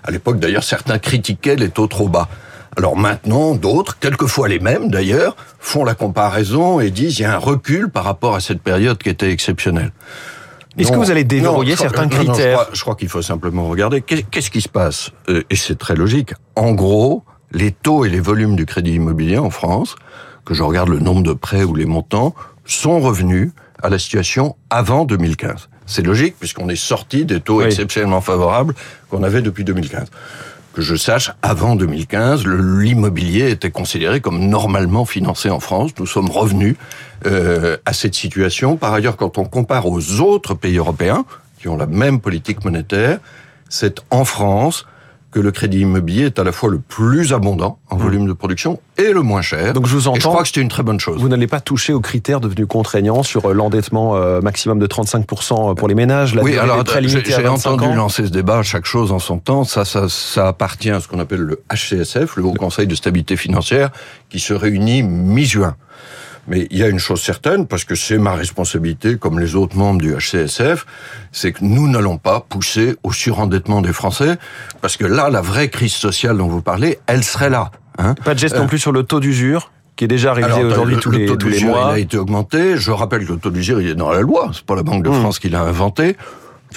À 0.03 0.11
l'époque, 0.11 0.39
d'ailleurs, 0.39 0.63
certains 0.63 0.99
critiquaient 0.99 1.55
les 1.55 1.69
taux 1.69 1.87
trop 1.87 2.09
bas. 2.09 2.27
Alors 2.77 2.95
maintenant, 2.95 3.55
d'autres, 3.55 3.99
quelquefois 3.99 4.47
les 4.47 4.59
mêmes 4.59 4.89
d'ailleurs, 4.89 5.35
font 5.59 5.83
la 5.83 5.93
comparaison 5.93 6.79
et 6.79 6.89
disent 6.89 7.19
il 7.19 7.23
y 7.23 7.25
a 7.25 7.35
un 7.35 7.39
recul 7.39 7.89
par 7.89 8.03
rapport 8.03 8.35
à 8.35 8.39
cette 8.39 8.61
période 8.61 8.97
qui 8.97 9.09
était 9.09 9.31
exceptionnelle. 9.31 9.91
Est-ce 10.77 10.91
que 10.91 10.97
vous 10.97 11.11
allez 11.11 11.25
déverrouiller 11.25 11.75
non, 11.75 11.81
certains 11.81 12.07
critères 12.07 12.27
non, 12.27 12.37
je, 12.37 12.51
crois, 12.53 12.69
je 12.71 12.81
crois 12.81 12.95
qu'il 12.95 13.09
faut 13.09 13.21
simplement 13.21 13.67
regarder 13.67 14.01
qu'est-ce 14.01 14.49
qui 14.49 14.61
se 14.61 14.69
passe. 14.69 15.11
Euh, 15.27 15.43
et 15.49 15.57
c'est 15.57 15.77
très 15.77 15.95
logique. 15.95 16.33
En 16.55 16.71
gros, 16.71 17.23
les 17.51 17.71
taux 17.71 18.05
et 18.05 18.09
les 18.09 18.21
volumes 18.21 18.55
du 18.55 18.65
crédit 18.65 18.93
immobilier 18.93 19.37
en 19.37 19.49
France, 19.49 19.95
que 20.45 20.53
je 20.53 20.63
regarde 20.63 20.87
le 20.87 20.99
nombre 20.99 21.23
de 21.23 21.33
prêts 21.33 21.65
ou 21.65 21.75
les 21.75 21.85
montants, 21.85 22.33
sont 22.65 23.01
revenus 23.01 23.51
à 23.83 23.89
la 23.89 23.99
situation 23.99 24.55
avant 24.69 25.03
2015. 25.03 25.67
C'est 25.87 26.03
logique 26.03 26.35
puisqu'on 26.39 26.69
est 26.69 26.77
sorti 26.77 27.25
des 27.25 27.41
taux 27.41 27.59
oui. 27.59 27.65
exceptionnellement 27.65 28.21
favorables 28.21 28.73
qu'on 29.09 29.23
avait 29.23 29.41
depuis 29.41 29.65
2015 29.65 30.07
que 30.73 30.81
je 30.81 30.95
sache, 30.95 31.31
avant 31.41 31.75
2015, 31.75 32.45
l'immobilier 32.45 33.49
était 33.49 33.71
considéré 33.71 34.21
comme 34.21 34.47
normalement 34.47 35.05
financé 35.05 35.49
en 35.49 35.59
France. 35.59 35.91
Nous 35.99 36.05
sommes 36.05 36.29
revenus 36.29 36.75
euh, 37.25 37.77
à 37.85 37.93
cette 37.93 38.15
situation. 38.15 38.77
Par 38.77 38.93
ailleurs, 38.93 39.17
quand 39.17 39.37
on 39.37 39.45
compare 39.45 39.87
aux 39.87 40.21
autres 40.21 40.53
pays 40.53 40.77
européens 40.77 41.25
qui 41.59 41.67
ont 41.67 41.77
la 41.77 41.87
même 41.87 42.19
politique 42.21 42.63
monétaire, 42.63 43.19
c'est 43.69 44.01
en 44.09 44.25
France 44.25 44.85
que 45.31 45.39
le 45.39 45.51
crédit 45.51 45.79
immobilier 45.79 46.25
est 46.25 46.39
à 46.39 46.43
la 46.43 46.51
fois 46.51 46.69
le 46.69 46.79
plus 46.79 47.33
abondant 47.33 47.79
en 47.89 47.95
volume 47.95 48.27
de 48.27 48.33
production 48.33 48.79
et 48.97 49.13
le 49.13 49.21
moins 49.21 49.41
cher. 49.41 49.73
Donc 49.73 49.87
je 49.87 49.95
vous 49.95 50.07
entends. 50.07 50.17
Et 50.17 50.19
je 50.19 50.27
crois 50.27 50.41
que 50.41 50.47
c'était 50.47 50.61
une 50.61 50.69
très 50.69 50.83
bonne 50.83 50.99
chose. 50.99 51.19
Vous 51.19 51.29
n'allez 51.29 51.47
pas 51.47 51.61
toucher 51.61 51.93
aux 51.93 52.01
critères 52.01 52.41
devenus 52.41 52.67
contraignants 52.67 53.23
sur 53.23 53.53
l'endettement 53.53 54.19
maximum 54.41 54.79
de 54.79 54.87
35% 54.87 55.75
pour 55.75 55.87
les 55.87 55.95
ménages. 55.95 56.35
La 56.35 56.43
oui, 56.43 56.57
alors 56.57 56.83
j'ai 56.85 57.47
entendu 57.47 57.85
ans. 57.85 57.95
lancer 57.95 58.25
ce 58.25 58.31
débat. 58.31 58.61
Chaque 58.63 58.85
chose 58.85 59.11
en 59.11 59.19
son 59.19 59.39
temps. 59.39 59.63
Ça, 59.63 59.85
ça, 59.85 60.09
ça 60.09 60.47
appartient 60.47 60.89
à 60.89 60.99
ce 60.99 61.07
qu'on 61.07 61.19
appelle 61.19 61.41
le 61.41 61.63
HCSF, 61.73 62.35
le 62.35 62.43
Haut 62.43 62.53
Conseil 62.53 62.87
de 62.87 62.95
stabilité 62.95 63.37
financière, 63.37 63.89
qui 64.29 64.39
se 64.39 64.53
réunit 64.53 65.03
mi-juin. 65.03 65.75
Mais 66.47 66.67
il 66.71 66.77
y 66.77 66.83
a 66.83 66.87
une 66.87 66.99
chose 66.99 67.21
certaine, 67.21 67.67
parce 67.67 67.83
que 67.83 67.95
c'est 67.95 68.17
ma 68.17 68.33
responsabilité, 68.33 69.17
comme 69.17 69.39
les 69.39 69.55
autres 69.55 69.77
membres 69.77 70.01
du 70.01 70.15
HCSF, 70.15 70.85
c'est 71.31 71.51
que 71.51 71.63
nous 71.63 71.87
n'allons 71.87 72.17
pas 72.17 72.41
pousser 72.41 72.95
au 73.03 73.11
surendettement 73.11 73.81
des 73.81 73.93
Français, 73.93 74.37
parce 74.81 74.97
que 74.97 75.05
là, 75.05 75.29
la 75.29 75.41
vraie 75.41 75.69
crise 75.69 75.93
sociale 75.93 76.37
dont 76.37 76.47
vous 76.47 76.61
parlez, 76.61 76.99
elle 77.07 77.23
serait 77.23 77.49
là. 77.49 77.71
Hein 77.97 78.15
pas 78.23 78.33
de 78.33 78.39
geste 78.39 78.57
non 78.57 78.67
plus 78.67 78.79
sur 78.79 78.91
le 78.91 79.03
taux 79.03 79.19
d'usure 79.19 79.71
qui 79.95 80.05
est 80.05 80.07
déjà 80.07 80.33
révisé 80.33 80.63
aujourd'hui 80.63 80.97
tous, 80.97 81.11
les, 81.11 81.25
tous 81.25 81.47
les 81.47 81.63
mois. 81.63 81.89
Il 81.91 81.95
a 81.95 81.99
été 81.99 82.17
augmenté. 82.17 82.77
Je 82.77 82.89
rappelle 82.89 83.25
que 83.25 83.33
le 83.33 83.37
taux 83.37 83.51
d'usure, 83.51 83.81
il 83.81 83.89
est 83.89 83.95
dans 83.95 84.09
la 84.09 84.21
loi. 84.21 84.49
C'est 84.53 84.65
pas 84.65 84.75
la 84.75 84.81
Banque 84.81 85.03
de 85.03 85.09
mmh. 85.09 85.19
France 85.19 85.37
qui 85.37 85.49
l'a 85.49 85.61
inventé. 85.61 86.15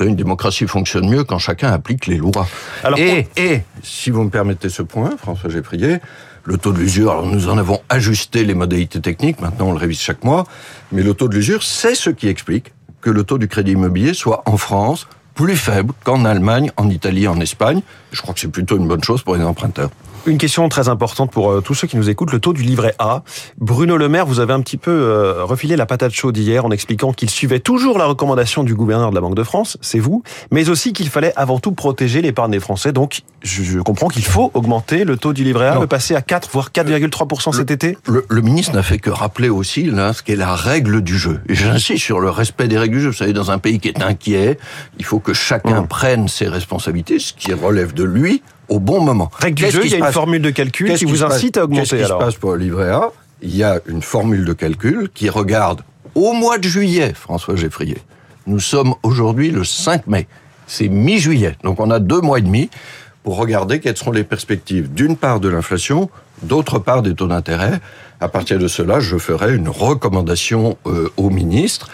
Une 0.00 0.16
démocratie 0.16 0.66
fonctionne 0.66 1.09
mieux 1.09 1.25
quand 1.25 1.38
chacun 1.38 1.71
applique 1.71 2.06
les 2.06 2.16
lois. 2.16 2.47
Alors, 2.83 2.99
et, 2.99 3.28
et, 3.37 3.62
si 3.83 4.11
vous 4.11 4.25
me 4.25 4.30
permettez 4.30 4.68
ce 4.68 4.83
point, 4.83 5.16
François 5.16 5.49
Geffrier, 5.49 6.00
le 6.45 6.59
taux 6.59 6.73
de 6.73 6.79
l'usure, 6.79 7.11
alors 7.11 7.27
nous 7.27 7.49
en 7.49 7.59
avons 7.59 7.81
ajusté 7.89 8.45
les 8.45 8.55
modalités 8.55 9.01
techniques, 9.01 9.41
maintenant 9.41 9.69
on 9.69 9.73
le 9.73 9.79
révise 9.79 10.01
chaque 10.01 10.25
mois, 10.25 10.45
mais 10.93 11.03
le 11.03 11.15
taux 11.15 11.29
de 11.29 11.35
l'usure, 11.35 11.63
c'est 11.63 11.95
ce 11.95 12.11
qui 12.11 12.29
explique 12.29 12.73
que 13.01 13.11
le 13.11 13.25
taux 13.25 13.39
du 13.39 13.49
crédit 13.49 13.73
immobilier 13.73 14.15
soit 14.15 14.43
en 14.47 14.57
France 14.57 15.07
plus 15.35 15.57
faible 15.57 15.93
qu'en 16.05 16.25
Allemagne, 16.25 16.71
en 16.77 16.89
Italie, 16.89 17.27
en 17.27 17.41
Espagne. 17.41 17.83
Je 18.13 18.23
crois 18.23 18.35
que 18.35 18.41
c'est 18.41 18.49
plutôt 18.49 18.77
une 18.77 18.87
bonne 18.87 19.03
chose 19.03 19.23
pour 19.23 19.37
les 19.37 19.43
emprunteurs. 19.43 19.91
Une 20.26 20.38
question 20.38 20.66
très 20.71 20.88
importante 20.88 21.31
pour 21.31 21.50
euh, 21.50 21.61
tous 21.61 21.75
ceux 21.75 21.87
qui 21.87 21.99
nous 21.99 22.09
écoutent, 22.09 22.33
le 22.33 22.40
taux 22.40 22.54
du 22.54 22.62
livret 22.62 22.95
A. 22.99 23.23
Bruno 23.59 23.99
Le 23.99 24.09
Maire, 24.09 24.25
vous 24.25 24.40
avez 24.40 24.54
un 24.54 24.62
petit 24.62 24.78
peu 24.78 24.90
euh, 24.90 25.45
refilé 25.45 25.76
la 25.76 25.85
patate 25.85 26.12
chaude 26.12 26.35
hier 26.38 26.64
en 26.64 26.71
expliquant 26.71 27.12
qu'il 27.12 27.28
suivait 27.28 27.61
toujours 27.61 27.99
la 27.99 28.07
recommandation 28.07 28.64
du 28.64 28.75
gouverneur 28.75 29.11
de 29.11 29.14
la 29.14 29.21
Banque 29.21 29.35
de 29.35 29.43
France, 29.43 29.76
c'est 29.83 29.99
vous, 29.99 30.23
mais 30.50 30.71
aussi 30.71 30.95
qu'il 30.95 31.11
fallait 31.11 31.35
avant 31.37 31.59
tout 31.59 31.73
protéger 31.73 32.23
l'épargne 32.23 32.52
des 32.52 32.61
Français. 32.61 32.90
Donc, 32.93 33.21
je, 33.43 33.62
je 33.62 33.78
comprends 33.81 34.09
qu'il 34.09 34.25
faut 34.25 34.50
augmenter 34.54 35.04
le 35.04 35.19
taux 35.19 35.35
du 35.35 35.45
livret 35.45 35.69
A, 35.69 35.75
non. 35.75 35.83
le 35.83 35.87
passer 35.87 36.14
à 36.14 36.23
4, 36.23 36.49
voire 36.50 36.71
4,3% 36.71 37.52
cet 37.52 37.71
été 37.71 37.99
le, 38.07 38.25
le, 38.31 38.40
ministre 38.40 38.75
n'a 38.75 38.83
fait 38.83 38.99
que 38.99 39.11
rappeler 39.11 39.50
aussi 39.50 39.85
là, 39.85 40.14
ce 40.14 40.23
qu'est 40.23 40.37
la 40.37 40.54
règle 40.54 41.02
du 41.02 41.19
jeu. 41.19 41.43
Et 41.50 41.54
j'insiste 41.54 42.02
sur 42.02 42.21
le 42.21 42.31
respect 42.31 42.66
des 42.66 42.78
règles 42.78 42.95
du 42.97 43.02
jeu. 43.02 43.09
Vous 43.09 43.16
savez, 43.16 43.35
dans 43.35 43.50
un 43.50 43.59
pays 43.59 43.78
qui 43.78 43.88
est 43.88 44.02
inquiet, 44.02 44.59
il 44.99 45.04
faut 45.04 45.19
que 45.19 45.35
chacun 45.35 45.83
mmh. 45.83 45.88
prenne 45.88 46.28
ses 46.28 46.49
responsabilités, 46.49 47.19
ce 47.19 47.35
qui 47.35 47.52
relève 47.52 47.93
de 47.93 48.04
lui, 48.04 48.43
au 48.68 48.80
bon 48.80 49.00
moment. 49.00 49.30
Règle 49.38 49.64
du 49.64 49.71
jeu, 49.71 49.83
il 49.85 49.90
y 49.90 49.94
a 49.94 50.06
une 50.06 50.12
formule 50.12 50.42
de 50.42 50.50
calcul 50.50 50.94
qui 50.94 51.04
vous 51.04 51.23
incite 51.23 51.56
à 51.56 51.64
augmenter. 51.64 51.88
Qu'est-ce 51.88 52.02
qui 52.02 52.09
se 52.09 52.18
passe 52.18 52.35
pour 52.37 52.52
le 52.52 52.59
livret 52.59 52.90
A 52.90 53.11
Il 53.42 53.54
y 53.54 53.62
a 53.62 53.80
une 53.87 54.02
formule 54.02 54.44
de 54.44 54.52
calcul 54.52 55.09
qui 55.12 55.28
regarde 55.28 55.83
au 56.14 56.33
mois 56.33 56.59
de 56.59 56.68
juillet, 56.68 57.12
François 57.14 57.56
Geffrier, 57.56 57.99
Nous 58.47 58.61
sommes 58.61 58.94
aujourd'hui 59.02 59.50
le 59.50 59.64
5 59.64 60.06
mai. 60.06 60.28
C'est 60.66 60.88
mi-juillet. 60.88 61.56
Donc 61.62 61.80
on 61.80 61.90
a 61.90 61.99
deux 61.99 62.21
mois 62.21 62.38
et 62.38 62.42
demi 62.42 62.71
pour 63.23 63.37
regarder 63.37 63.80
quelles 63.80 63.97
seront 63.97 64.12
les 64.12 64.23
perspectives 64.23 64.92
d'une 64.92 65.16
part 65.16 65.40
de 65.40 65.49
l'inflation, 65.49 66.11
d'autre 66.42 66.78
part 66.78 67.02
des 67.02 67.14
taux 67.14 67.26
d'intérêt. 67.26 67.80
À 68.21 68.28
partir 68.28 68.59
de 68.59 68.68
cela, 68.68 69.00
je 69.00 69.16
ferai 69.18 69.54
une 69.54 69.68
recommandation 69.68 70.78
euh, 70.87 71.11
au 71.16 71.30
ministre. 71.30 71.90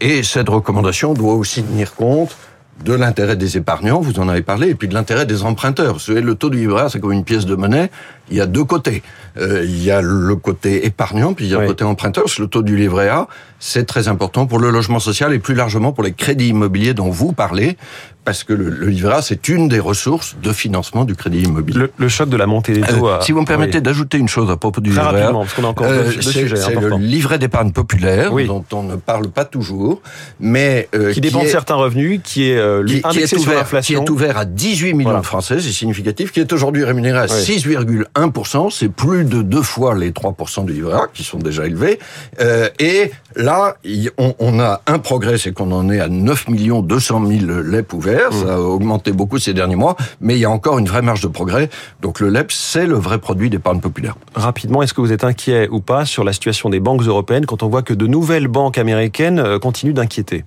Et 0.00 0.22
cette 0.22 0.48
recommandation 0.48 1.14
doit 1.14 1.34
aussi 1.34 1.62
tenir 1.62 1.94
compte 1.94 2.36
de 2.84 2.92
l'intérêt 2.92 3.36
des 3.36 3.56
épargnants, 3.56 4.00
vous 4.00 4.18
en 4.18 4.28
avez 4.28 4.42
parlé, 4.42 4.70
et 4.70 4.74
puis 4.74 4.88
de 4.88 4.94
l'intérêt 4.94 5.26
des 5.26 5.44
emprunteurs. 5.44 5.94
Vous 5.94 6.00
savez, 6.00 6.20
le 6.20 6.34
taux 6.34 6.50
du 6.50 6.58
livret 6.58 6.86
c'est 6.90 7.00
comme 7.00 7.12
une 7.12 7.24
pièce 7.24 7.46
de 7.46 7.54
monnaie. 7.54 7.90
Il 8.32 8.38
y 8.38 8.40
a 8.40 8.46
deux 8.46 8.64
côtés. 8.64 9.02
Euh, 9.38 9.62
il 9.64 9.82
y 9.82 9.90
a 9.90 10.02
le 10.02 10.34
côté 10.36 10.86
épargnant, 10.86 11.34
puis 11.34 11.44
il 11.44 11.50
y 11.50 11.54
a 11.54 11.60
le 11.60 11.66
côté 11.66 11.84
emprunteur. 11.84 12.24
Le 12.38 12.46
taux 12.46 12.62
du 12.62 12.76
livret 12.76 13.08
A, 13.08 13.28
c'est 13.58 13.86
très 13.86 14.08
important 14.08 14.46
pour 14.46 14.58
le 14.58 14.70
logement 14.70 14.98
social 14.98 15.32
et 15.32 15.38
plus 15.38 15.54
largement 15.54 15.92
pour 15.92 16.02
les 16.02 16.12
crédits 16.12 16.48
immobiliers 16.48 16.94
dont 16.94 17.10
vous 17.10 17.32
parlez, 17.32 17.76
parce 18.24 18.44
que 18.44 18.52
le, 18.52 18.70
le 18.70 18.88
livret 18.88 19.14
A, 19.14 19.22
c'est 19.22 19.48
une 19.48 19.68
des 19.68 19.80
ressources 19.80 20.36
de 20.42 20.52
financement 20.52 21.04
du 21.04 21.14
crédit 21.14 21.42
immobilier. 21.42 21.86
Le, 21.96 22.08
choc 22.08 22.28
de 22.28 22.36
la 22.36 22.46
montée 22.46 22.72
des 22.72 22.82
taux. 22.82 23.08
Euh, 23.08 23.20
si 23.20 23.32
vous 23.32 23.40
me 23.40 23.46
permettez 23.46 23.80
d'ajouter 23.80 24.18
une 24.18 24.28
chose 24.28 24.50
à 24.50 24.56
propos 24.56 24.80
du 24.80 24.90
livret 24.90 25.22
A, 25.22 25.32
parce 25.32 25.54
qu'on 25.54 25.64
a 25.64 25.68
encore 25.68 25.86
euh, 25.88 26.10
C'est 26.20 26.74
le 26.74 26.96
livret 26.98 27.38
d'épargne 27.38 27.72
populaire 27.72 28.32
dont 28.32 28.64
on 28.72 28.82
ne 28.82 28.96
parle 28.96 29.28
pas 29.28 29.44
toujours, 29.44 30.02
mais 30.40 30.88
euh, 30.94 31.12
qui 31.12 31.20
dépend 31.20 31.42
de 31.42 31.48
certains 31.48 31.74
revenus, 31.74 32.20
qui 32.22 32.50
est 32.50 32.58
euh, 32.58 32.82
lui, 32.82 33.02
qui, 33.02 33.18
est 33.20 33.32
ouvert, 33.34 33.80
qui 33.80 33.94
est 33.94 34.10
ouvert 34.10 34.38
à 34.38 34.44
18 34.44 34.94
millions 34.94 35.18
de 35.18 35.24
Français, 35.24 35.60
c'est 35.60 35.72
significatif, 35.72 36.32
qui 36.32 36.40
est 36.40 36.52
aujourd'hui 36.52 36.84
rémunéré 36.84 37.18
à 37.18 37.26
6,1%, 37.26 38.21
c'est 38.70 38.88
plus 38.88 39.24
de 39.24 39.42
deux 39.42 39.62
fois 39.62 39.94
les 39.94 40.10
3% 40.10 40.64
du 40.64 40.72
livret 40.74 40.94
A 40.94 41.06
qui 41.12 41.24
sont 41.24 41.38
déjà 41.38 41.66
élevés, 41.66 41.98
euh, 42.40 42.68
et 42.78 43.10
là 43.34 43.76
on, 44.18 44.34
on, 44.38 44.60
a 44.60 44.82
un 44.86 44.98
progrès, 44.98 45.38
c'est 45.38 45.52
qu'on 45.52 45.72
en 45.72 45.90
est 45.90 46.00
à 46.00 46.08
9 46.08 46.48
millions 46.48 46.82
200 46.82 47.26
000 47.26 47.60
LEP 47.62 47.92
ouverts, 47.92 48.32
ça 48.32 48.54
a 48.54 48.58
augmenté 48.58 49.12
beaucoup 49.12 49.38
ces 49.38 49.54
derniers 49.54 49.76
mois, 49.76 49.96
mais 50.20 50.36
il 50.36 50.40
y 50.40 50.44
a 50.44 50.50
encore 50.50 50.78
une 50.78 50.86
vraie 50.86 51.02
marge 51.02 51.22
de 51.22 51.28
progrès, 51.28 51.70
donc 52.00 52.20
le 52.20 52.28
LEP 52.28 52.52
c'est 52.52 52.86
le 52.86 52.96
vrai 52.96 53.18
produit 53.18 53.50
d'épargne 53.50 53.80
populaire. 53.80 54.16
Rapidement, 54.34 54.82
est-ce 54.82 54.94
que 54.94 55.00
vous 55.00 55.12
êtes 55.12 55.24
inquiet 55.24 55.68
ou 55.70 55.80
pas 55.80 56.04
sur 56.04 56.24
la 56.24 56.32
situation 56.32 56.68
des 56.68 56.80
banques 56.80 57.02
européennes 57.02 57.46
quand 57.46 57.62
on 57.62 57.68
voit 57.68 57.82
que 57.82 57.94
de 57.94 58.06
nouvelles 58.06 58.48
banques 58.48 58.78
américaines 58.78 59.38
euh, 59.38 59.58
continuent 59.58 59.94
d'inquiéter? 59.94 60.44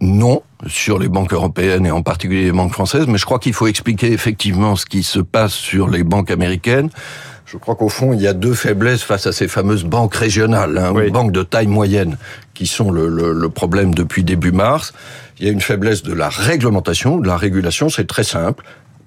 Non 0.00 0.42
sur 0.66 0.98
les 0.98 1.08
banques 1.08 1.32
européennes 1.32 1.86
et 1.86 1.90
en 1.90 2.02
particulier 2.02 2.44
les 2.44 2.52
banques 2.52 2.72
françaises, 2.72 3.06
mais 3.06 3.18
je 3.18 3.24
crois 3.24 3.38
qu'il 3.38 3.52
faut 3.52 3.66
expliquer 3.66 4.12
effectivement 4.12 4.76
ce 4.76 4.86
qui 4.86 5.02
se 5.02 5.20
passe 5.20 5.52
sur 5.52 5.88
les 5.88 6.04
banques 6.04 6.30
américaines. 6.30 6.90
Je 7.46 7.56
crois 7.56 7.76
qu'au 7.76 7.88
fond, 7.88 8.12
il 8.12 8.20
y 8.20 8.26
a 8.26 8.34
deux 8.34 8.52
faiblesses 8.52 9.02
face 9.02 9.26
à 9.26 9.32
ces 9.32 9.48
fameuses 9.48 9.84
banques 9.84 10.14
régionales, 10.14 10.76
hein, 10.76 10.92
banques 11.10 11.32
de 11.32 11.42
taille 11.42 11.66
moyenne, 11.66 12.18
qui 12.52 12.66
sont 12.66 12.90
le, 12.90 13.08
le, 13.08 13.32
le, 13.32 13.48
problème 13.48 13.94
depuis 13.94 14.22
début 14.22 14.52
mars. 14.52 14.92
Il 15.38 15.46
y 15.46 15.48
a 15.48 15.52
une 15.52 15.62
faiblesse 15.62 16.02
de 16.02 16.12
la 16.12 16.28
réglementation, 16.28 17.16
de 17.16 17.26
la 17.26 17.38
régulation, 17.38 17.88
c'est 17.88 18.06
très 18.06 18.24
simple. 18.24 18.64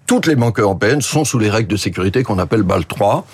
Toutes 0.07 0.25
les 0.25 0.35
banques 0.35 0.59
européennes 0.59 1.01
sont 1.01 1.23
sous 1.23 1.37
les 1.37 1.49
règles 1.49 1.69
de 1.69 1.77
sécurité 1.77 2.23
qu'on 2.23 2.39
appelle 2.39 2.63
BAL 2.63 2.85
3. 2.85 3.25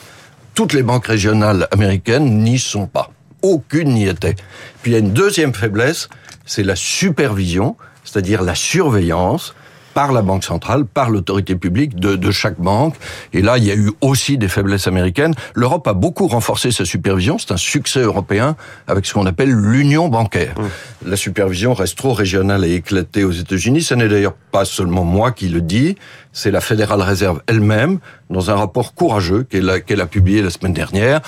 Toutes 0.54 0.74
les 0.74 0.84
banques 0.84 1.06
régionales 1.06 1.68
américaines 1.72 2.44
n'y 2.44 2.60
sont 2.60 2.88
pas. 2.88 3.12
Aucune 3.42 3.94
n'y 3.94 4.08
était. 4.08 4.36
Puis 4.82 4.92
il 4.92 4.94
y 4.94 4.96
a 4.96 5.00
une 5.00 5.14
deuxième 5.14 5.54
faiblesse, 5.54 6.10
c'est 6.48 6.63
la 6.63 6.75
supervision, 6.75 7.75
c'est-à-dire 8.04 8.42
la 8.42 8.56
surveillance 8.56 9.54
par 9.98 10.12
la 10.12 10.22
Banque 10.22 10.44
centrale, 10.44 10.86
par 10.86 11.10
l'autorité 11.10 11.56
publique 11.56 11.96
de, 11.96 12.16
de, 12.16 12.30
chaque 12.30 12.60
banque. 12.60 12.94
Et 13.34 13.42
là, 13.42 13.58
il 13.58 13.63
y 13.63 13.72
a 13.72 13.74
eu 13.74 13.92
aussi 14.01 14.38
des 14.38 14.48
faiblesses 14.48 14.86
américaines. 14.86 15.34
L'Europe 15.56 15.88
a 15.88 15.94
beaucoup 15.94 16.27
renforcé 16.27 16.72
sa 16.72 16.86
supervision. 16.86 17.39
C'est 17.39 17.51
un 17.51 17.58
succès 17.58 18.01
européen 18.01 18.56
avec 18.86 19.08
ce 19.08 19.16
qu'on 19.16 19.25
appelle 19.25 19.50
l'union 19.50 20.08
bancaire. 20.08 20.54
Mmh. 20.56 21.10
La 21.10 21.16
supervision 21.16 21.74
reste 21.74 21.98
trop 21.98 22.13
régionale 22.13 22.63
et 22.63 22.75
éclatée 22.75 23.24
aux 23.24 23.32
États-Unis. 23.32 23.82
Ce 23.82 23.96
n'est 23.96 24.08
d'ailleurs 24.08 24.36
pas 24.51 24.66
seulement 24.66 25.04
moi 25.04 25.32
qui 25.32 25.48
le 25.48 25.62
dis. 25.62 25.96
C'est 26.32 26.51
la 26.51 26.62
Fédérale 26.62 27.01
Réserve 27.01 27.42
elle-même, 27.48 27.98
dans 28.30 28.51
un 28.51 28.56
rapport 28.56 28.94
courageux 28.94 29.48
qu'elle 29.50 29.68
a, 29.68 29.80
qu'elle 29.80 30.01
a 30.01 30.06
publié 30.06 30.44
la 30.44 30.51
semaine 30.51 30.74
dernière. 30.74 31.22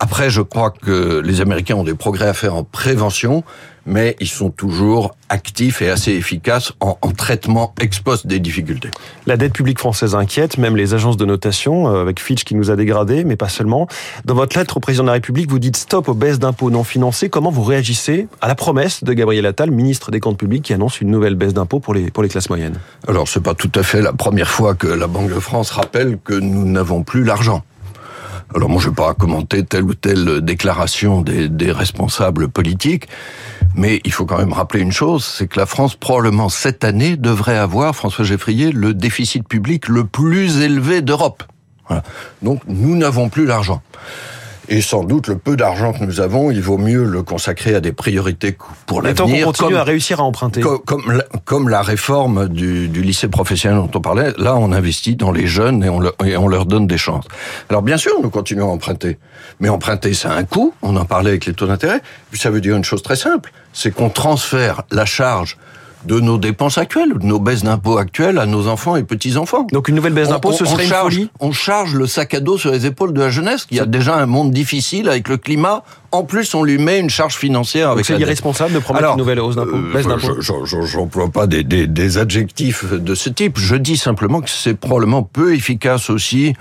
Après, 0.00 0.30
je 0.30 0.40
crois 0.40 0.70
que 0.70 1.20
les 1.20 1.42
Américains 1.42 1.76
ont 1.76 1.84
des 1.84 1.94
progrès 1.94 2.28
à 2.28 2.34
faire 2.34 2.54
en 2.54 2.64
prévention, 2.64 3.44
mais 3.86 4.16
ils 4.20 4.28
sont 4.28 4.50
toujours 4.50 5.14
actifs 5.28 5.82
et 5.82 5.90
assez 5.90 6.12
efficaces 6.12 6.72
en, 6.80 6.98
en 7.00 7.10
traitement 7.10 7.74
ex 7.80 8.00
post 8.00 8.26
des 8.26 8.38
difficultés. 8.38 8.90
La 9.26 9.36
dette 9.36 9.52
publique 9.52 9.78
française 9.78 10.14
inquiète, 10.14 10.58
même 10.58 10.76
les 10.76 10.94
agences 10.94 11.16
de 11.16 11.24
notation, 11.24 11.88
euh, 11.88 12.02
avec 12.02 12.20
Fitch 12.20 12.44
qui 12.44 12.54
nous 12.54 12.70
a 12.70 12.76
dégradés, 12.76 13.24
mais 13.24 13.36
pas 13.36 13.48
seulement. 13.48 13.86
Dans 14.24 14.34
votre 14.34 14.58
lettre 14.58 14.76
au 14.76 14.80
président 14.80 15.04
de 15.04 15.08
la 15.08 15.14
République, 15.14 15.50
vous 15.50 15.58
dites 15.58 15.76
stop 15.76 16.08
aux 16.08 16.14
baisses 16.14 16.38
d'impôts 16.38 16.70
non 16.70 16.84
financées. 16.84 17.28
Comment 17.28 17.50
vous 17.50 17.62
réagissez 17.62 18.28
à 18.40 18.48
la 18.48 18.54
promesse 18.54 19.04
de 19.04 19.12
Gabriel 19.12 19.46
Attal, 19.46 19.70
ministre 19.70 20.10
des 20.10 20.20
Comptes 20.20 20.38
publics, 20.38 20.62
qui 20.62 20.72
annonce 20.72 21.00
une 21.00 21.10
nouvelle 21.10 21.34
baisse 21.34 21.54
d'impôts 21.54 21.80
pour 21.80 21.94
les, 21.94 22.10
pour 22.10 22.22
les 22.22 22.28
classes 22.28 22.48
moyennes? 22.48 22.78
Alors, 23.08 23.28
c'est 23.28 23.42
pas 23.42 23.54
tout 23.54 23.72
à 23.74 23.82
fait 23.82 24.02
la 24.02 24.12
première 24.12 24.48
fois 24.48 24.74
que 24.74 24.86
la 24.86 25.06
Banque 25.06 25.32
de 25.32 25.40
France 25.40 25.70
rappelle 25.70 26.18
que 26.22 26.34
nous 26.34 26.64
n'avons 26.64 27.02
plus 27.02 27.24
l'argent. 27.24 27.62
Alors 28.54 28.68
moi, 28.68 28.80
je 28.80 28.86
ne 28.86 28.90
vais 28.92 28.96
pas 28.96 29.14
commenter 29.14 29.64
telle 29.64 29.82
ou 29.82 29.94
telle 29.94 30.40
déclaration 30.40 31.22
des, 31.22 31.48
des, 31.48 31.72
responsables 31.72 32.48
politiques, 32.48 33.08
mais 33.74 34.00
il 34.04 34.12
faut 34.12 34.26
quand 34.26 34.38
même 34.38 34.52
rappeler 34.52 34.80
une 34.80 34.92
chose, 34.92 35.24
c'est 35.24 35.48
que 35.48 35.58
la 35.58 35.66
France, 35.66 35.96
probablement 35.96 36.48
cette 36.48 36.84
année, 36.84 37.16
devrait 37.16 37.58
avoir, 37.58 37.96
François 37.96 38.24
Geffrier, 38.24 38.70
le 38.70 38.94
déficit 38.94 39.46
public 39.48 39.88
le 39.88 40.04
plus 40.04 40.60
élevé 40.60 41.02
d'Europe. 41.02 41.42
Voilà. 41.88 42.04
Donc 42.42 42.60
nous 42.68 42.96
n'avons 42.96 43.28
plus 43.28 43.44
l'argent. 43.44 43.82
Et 44.68 44.80
sans 44.80 45.04
doute, 45.04 45.28
le 45.28 45.36
peu 45.36 45.56
d'argent 45.56 45.92
que 45.92 46.04
nous 46.04 46.20
avons, 46.20 46.50
il 46.50 46.60
vaut 46.60 46.78
mieux 46.78 47.04
le 47.04 47.22
consacrer 47.22 47.74
à 47.74 47.80
des 47.80 47.92
priorités 47.92 48.56
pour 48.86 49.02
l'avenir. 49.02 49.16
Tant 49.16 49.26
qu'on 49.26 49.44
continue 49.44 49.68
comme, 49.70 49.78
à 49.78 49.84
réussir 49.84 50.20
à 50.20 50.22
emprunter. 50.22 50.60
Comme, 50.60 50.80
comme, 50.80 51.12
la, 51.12 51.24
comme 51.44 51.68
la 51.68 51.82
réforme 51.82 52.48
du, 52.48 52.88
du, 52.88 53.02
lycée 53.02 53.28
professionnel 53.28 53.78
dont 53.78 53.90
on 53.94 54.00
parlait, 54.00 54.32
là, 54.38 54.56
on 54.56 54.72
investit 54.72 55.16
dans 55.16 55.32
les 55.32 55.46
jeunes 55.46 55.84
et 55.84 55.88
on, 55.88 56.00
le, 56.00 56.12
et 56.24 56.36
on 56.36 56.48
leur 56.48 56.66
donne 56.66 56.86
des 56.86 56.98
chances. 56.98 57.26
Alors, 57.68 57.82
bien 57.82 57.96
sûr, 57.96 58.12
nous 58.22 58.30
continuons 58.30 58.70
à 58.70 58.72
emprunter. 58.72 59.18
Mais 59.60 59.68
emprunter, 59.68 60.14
ça 60.14 60.32
a 60.32 60.36
un 60.36 60.44
coût. 60.44 60.74
On 60.82 60.96
en 60.96 61.04
parlait 61.04 61.30
avec 61.30 61.46
les 61.46 61.54
taux 61.54 61.66
d'intérêt. 61.66 62.00
Ça 62.32 62.50
veut 62.50 62.60
dire 62.60 62.76
une 62.76 62.84
chose 62.84 63.02
très 63.02 63.16
simple. 63.16 63.52
C'est 63.72 63.92
qu'on 63.92 64.08
transfère 64.08 64.82
la 64.90 65.04
charge 65.04 65.58
de 66.04 66.20
nos 66.20 66.38
dépenses 66.38 66.78
actuelles, 66.78 67.14
de 67.18 67.26
nos 67.26 67.38
baisses 67.38 67.62
d'impôts 67.62 67.98
actuelles 67.98 68.38
à 68.38 68.46
nos 68.46 68.68
enfants 68.68 68.96
et 68.96 69.02
petits-enfants. 69.02 69.66
Donc 69.72 69.88
une 69.88 69.94
nouvelle 69.94 70.12
baisse 70.12 70.28
d'impôts, 70.28 70.52
ce 70.52 70.64
serait 70.64 70.86
charge, 70.86 71.14
une 71.14 71.20
folie 71.20 71.30
On 71.40 71.52
charge 71.52 71.94
le 71.94 72.06
sac 72.06 72.34
à 72.34 72.40
dos 72.40 72.58
sur 72.58 72.70
les 72.70 72.86
épaules 72.86 73.12
de 73.12 73.20
la 73.20 73.30
jeunesse, 73.30 73.64
qui 73.64 73.80
a 73.80 73.86
déjà 73.86 74.16
un 74.16 74.26
monde 74.26 74.52
difficile 74.52 75.08
avec 75.08 75.28
le 75.28 75.36
climat. 75.36 75.82
En 76.12 76.22
plus, 76.22 76.54
on 76.54 76.62
lui 76.62 76.78
met 76.78 77.00
une 77.00 77.10
charge 77.10 77.34
financière 77.34 77.90
avec 77.90 78.04
C'est 78.04 78.18
irresponsable 78.18 78.72
de 78.72 78.78
promettre 78.78 79.12
une 79.12 79.18
nouvelle 79.18 79.40
hausse 79.40 79.56
d'impôts, 79.56 79.76
euh, 79.76 80.84
J'emploie 80.84 81.28
pas 81.30 81.46
des, 81.46 81.64
des, 81.64 81.86
des 81.86 82.18
adjectifs 82.18 82.92
de 82.92 83.14
ce 83.14 83.30
type. 83.30 83.58
Je 83.58 83.74
dis 83.74 83.96
simplement 83.96 84.40
que 84.40 84.50
c'est 84.50 84.74
probablement 84.74 85.22
peu 85.22 85.54
efficace 85.54 86.10
aussi 86.10 86.54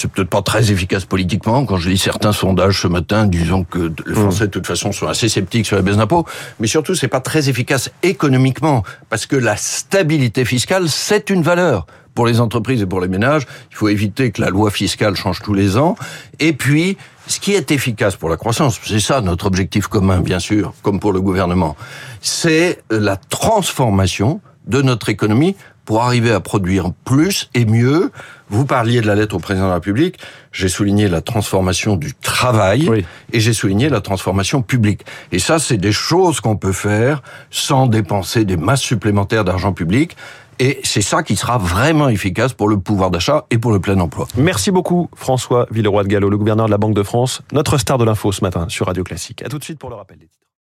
c'est 0.00 0.10
peut-être 0.10 0.30
pas 0.30 0.42
très 0.42 0.72
efficace 0.72 1.04
politiquement. 1.04 1.66
Quand 1.66 1.76
je 1.76 1.90
lis 1.90 1.98
certains 1.98 2.32
sondages 2.32 2.80
ce 2.80 2.88
matin, 2.88 3.26
disons 3.26 3.64
que 3.64 3.92
les 4.06 4.14
Français 4.14 4.46
de 4.46 4.50
toute 4.50 4.66
façon 4.66 4.92
sont 4.92 5.06
assez 5.06 5.28
sceptiques 5.28 5.66
sur 5.66 5.76
la 5.76 5.82
baisse 5.82 5.96
d'impôts, 5.96 6.24
mais 6.58 6.66
surtout 6.66 6.94
c'est 6.94 7.08
pas 7.08 7.20
très 7.20 7.48
efficace 7.48 7.90
économiquement 8.02 8.82
parce 9.10 9.26
que 9.26 9.36
la 9.36 9.56
stabilité 9.56 10.44
fiscale 10.44 10.88
c'est 10.88 11.28
une 11.30 11.42
valeur 11.42 11.86
pour 12.14 12.26
les 12.26 12.40
entreprises 12.40 12.82
et 12.82 12.86
pour 12.86 13.00
les 13.00 13.08
ménages. 13.08 13.46
Il 13.70 13.76
faut 13.76 13.88
éviter 13.88 14.30
que 14.30 14.40
la 14.40 14.50
loi 14.50 14.70
fiscale 14.70 15.14
change 15.16 15.40
tous 15.42 15.54
les 15.54 15.76
ans. 15.76 15.96
Et 16.40 16.52
puis, 16.52 16.96
ce 17.26 17.38
qui 17.38 17.52
est 17.52 17.70
efficace 17.70 18.16
pour 18.16 18.28
la 18.28 18.36
croissance, 18.36 18.80
c'est 18.82 19.00
ça 19.00 19.20
notre 19.20 19.46
objectif 19.46 19.86
commun, 19.86 20.20
bien 20.20 20.40
sûr, 20.40 20.74
comme 20.82 20.98
pour 20.98 21.12
le 21.12 21.20
gouvernement, 21.20 21.76
c'est 22.20 22.82
la 22.90 23.16
transformation 23.16 24.40
de 24.66 24.82
notre 24.82 25.08
économie 25.08 25.56
pour 25.90 26.04
arriver 26.04 26.30
à 26.30 26.38
produire 26.38 26.92
plus 27.04 27.50
et 27.52 27.64
mieux. 27.64 28.12
Vous 28.48 28.64
parliez 28.64 29.00
de 29.00 29.08
la 29.08 29.16
lettre 29.16 29.34
au 29.34 29.40
président 29.40 29.64
de 29.64 29.70
la 29.70 29.74
République, 29.74 30.20
j'ai 30.52 30.68
souligné 30.68 31.08
la 31.08 31.20
transformation 31.20 31.96
du 31.96 32.14
travail 32.14 32.88
oui. 32.88 33.04
et 33.32 33.40
j'ai 33.40 33.52
souligné 33.52 33.88
la 33.88 34.00
transformation 34.00 34.62
publique. 34.62 35.00
Et 35.32 35.40
ça, 35.40 35.58
c'est 35.58 35.78
des 35.78 35.90
choses 35.90 36.38
qu'on 36.38 36.56
peut 36.56 36.70
faire 36.70 37.24
sans 37.50 37.88
dépenser 37.88 38.44
des 38.44 38.56
masses 38.56 38.82
supplémentaires 38.82 39.44
d'argent 39.44 39.72
public. 39.72 40.16
Et 40.60 40.78
c'est 40.84 41.02
ça 41.02 41.24
qui 41.24 41.34
sera 41.34 41.58
vraiment 41.58 42.08
efficace 42.08 42.52
pour 42.52 42.68
le 42.68 42.78
pouvoir 42.78 43.10
d'achat 43.10 43.46
et 43.50 43.58
pour 43.58 43.72
le 43.72 43.80
plein 43.80 43.98
emploi. 43.98 44.28
Merci 44.36 44.70
beaucoup 44.70 45.10
François 45.16 45.66
Villeroy 45.72 46.04
de 46.04 46.08
Gallo, 46.08 46.30
le 46.30 46.38
gouverneur 46.38 46.66
de 46.66 46.70
la 46.70 46.78
Banque 46.78 46.94
de 46.94 47.02
France, 47.02 47.42
notre 47.50 47.78
star 47.78 47.98
de 47.98 48.04
l'info 48.04 48.30
ce 48.30 48.44
matin 48.44 48.66
sur 48.68 48.86
Radio 48.86 49.02
Classique. 49.02 49.42
À 49.42 49.48
tout 49.48 49.58
de 49.58 49.64
suite 49.64 49.80
pour 49.80 49.90
le 49.90 49.96
rappel 49.96 50.18
des 50.18 50.26
titres. 50.26 50.49